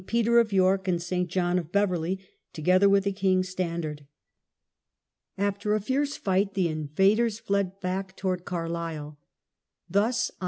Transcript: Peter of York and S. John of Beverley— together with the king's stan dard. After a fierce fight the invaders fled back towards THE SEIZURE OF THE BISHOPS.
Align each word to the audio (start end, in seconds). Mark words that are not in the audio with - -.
Peter 0.07 0.39
of 0.39 0.51
York 0.51 0.87
and 0.87 0.95
S. 0.99 1.11
John 1.27 1.59
of 1.59 1.71
Beverley— 1.71 2.17
together 2.53 2.89
with 2.89 3.03
the 3.03 3.11
king's 3.11 3.49
stan 3.49 3.81
dard. 3.81 4.07
After 5.37 5.75
a 5.75 5.79
fierce 5.79 6.17
fight 6.17 6.55
the 6.55 6.69
invaders 6.69 7.37
fled 7.37 7.79
back 7.81 8.17
towards 8.17 8.41
THE 8.43 8.49
SEIZURE 8.49 8.65
OF 8.73 9.15
THE 9.91 9.93
BISHOPS. 9.99 10.31